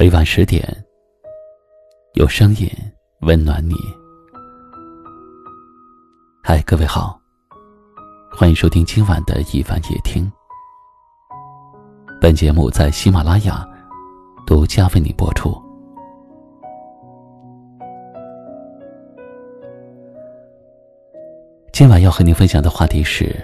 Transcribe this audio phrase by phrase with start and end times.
[0.00, 0.66] 每晚十点，
[2.14, 2.66] 有声音
[3.20, 3.74] 温暖你。
[6.42, 7.20] 嗨，各位好，
[8.34, 10.26] 欢迎收听今晚的一晚夜听。
[12.18, 13.62] 本节目在喜马拉雅
[14.46, 15.54] 独家为你播出。
[21.74, 23.36] 今晚要和您分享的话题是：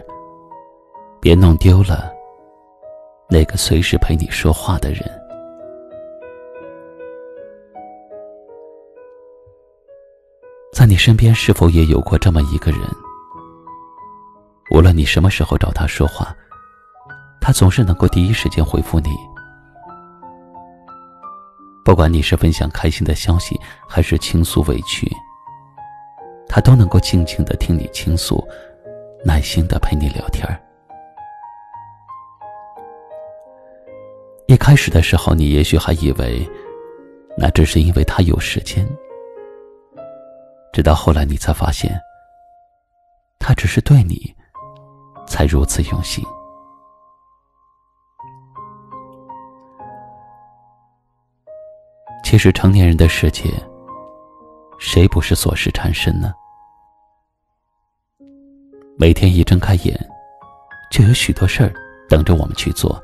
[1.21, 2.11] 别弄丢了
[3.29, 5.16] 那个随时陪你说话的人。
[10.87, 12.81] 你身边，是否也有过这么一个人？
[14.71, 16.35] 无论你什么时候找他说话，
[17.41, 19.11] 他总是能够第一时间回复你。
[21.85, 25.11] 不管你是分享开心的消息，还是倾诉委屈。
[26.49, 28.43] 他都能够静静的听你倾诉，
[29.25, 30.47] 耐心的陪你聊天。
[34.47, 36.49] 一开始的时候，你也许还以为，
[37.37, 38.87] 那只是因为他有时间。
[40.77, 41.99] 直到后来，你才发现，
[43.39, 44.37] 他只是对你，
[45.27, 46.23] 才如此用心。
[52.23, 53.45] 其实，成年人的世界，
[54.79, 56.31] 谁不是琐事缠身呢？
[58.99, 59.99] 每天一睁开眼，
[60.91, 61.73] 就有许多事儿
[62.07, 63.03] 等着我们去做，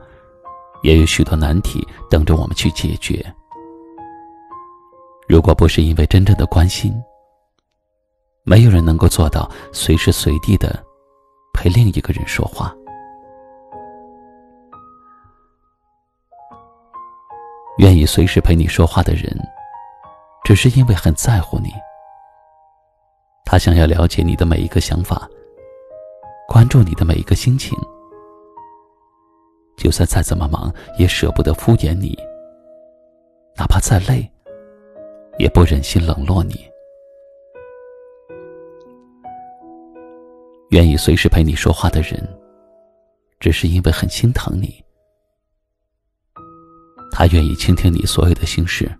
[0.83, 3.25] 也有许多难题等着我们去解决。
[5.27, 6.92] 如果不是因为真正的关心，
[8.45, 10.85] 没有人能够做到随时随地的
[11.55, 12.75] 陪另一个人说话。
[17.79, 19.25] 愿意随时陪你说话的人，
[20.45, 21.70] 只是因为很在乎你，
[23.45, 25.29] 他想要了解你的每一个想法。
[26.48, 27.79] 关注你的每一个心情，
[29.77, 32.14] 就算再怎么忙，也舍不得敷衍你；
[33.57, 34.31] 哪怕再累，
[35.39, 36.71] 也不忍心冷落你。
[40.72, 42.27] 愿意随时陪你说话的人，
[43.38, 44.83] 只是因为很心疼你。
[47.12, 48.90] 他愿意倾听你所有的心事，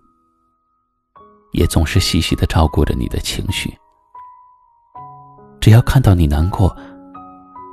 [1.53, 3.75] 也总是细细的照顾着你的情绪。
[5.59, 6.77] 只要看到你难过，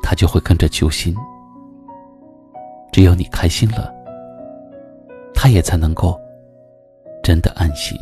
[0.03, 1.15] 他就会跟着揪心，
[2.91, 3.93] 只有你开心了，
[5.35, 6.19] 他也才能够
[7.23, 7.99] 真的安心。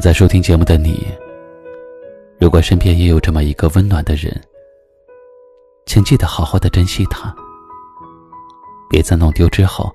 [0.00, 1.06] 正在收听节目的你，
[2.38, 4.34] 如果身边也有这么一个温暖的人，
[5.84, 7.36] 请记得好好的珍惜他，
[8.88, 9.92] 别在弄丢之后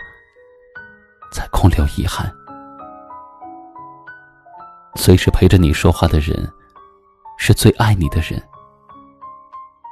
[1.32, 2.32] 再空留遗憾。
[4.94, 6.48] 随时陪着你说话的人，
[7.40, 8.40] 是最爱你的人。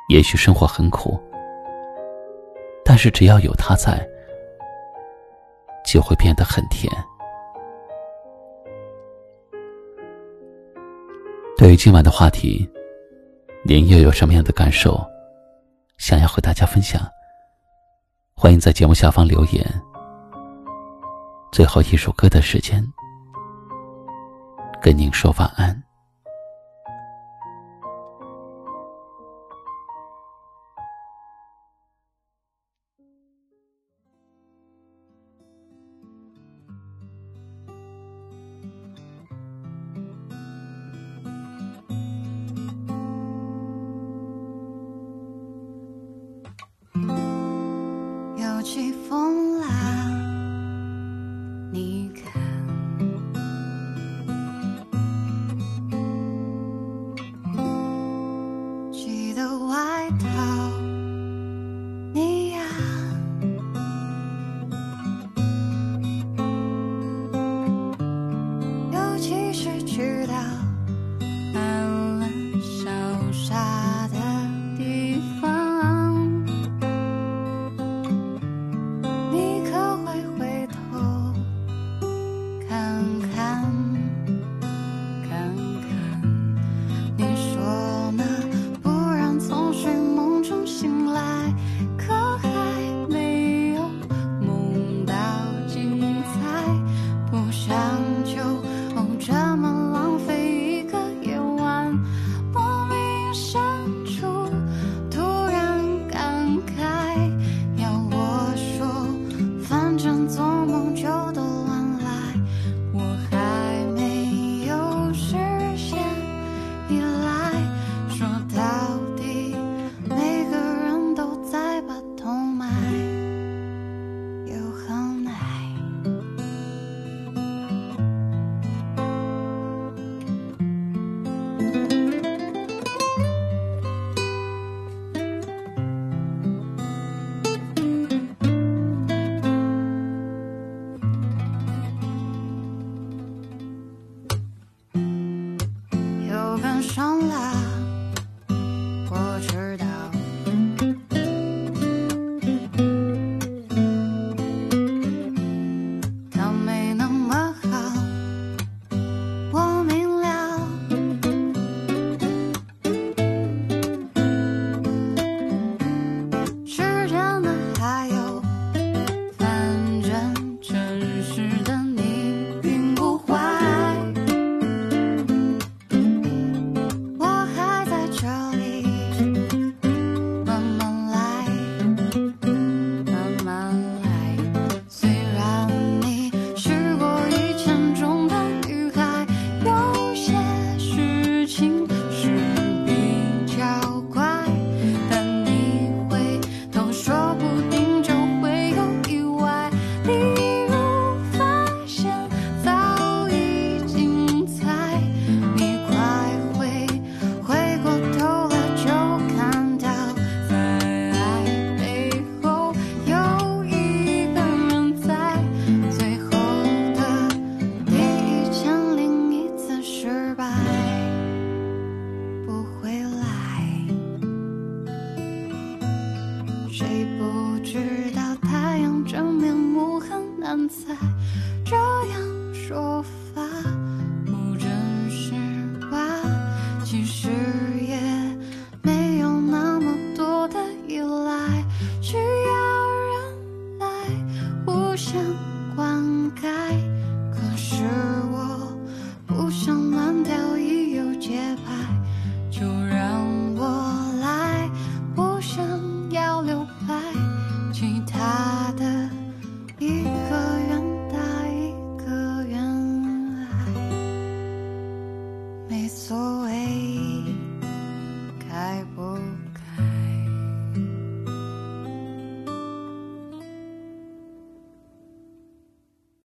[0.09, 1.19] 也许生活很苦，
[2.85, 4.07] 但是只要有他在，
[5.83, 6.87] 就会变得很甜。
[11.73, 12.69] 于今晚的话题，
[13.63, 15.03] 您又有什么样的感受，
[15.97, 17.01] 想要和大家分享？
[18.35, 19.65] 欢迎在节目下方留言。
[21.51, 22.85] 最后一首歌的时间。
[24.83, 25.83] 跟您说晚安。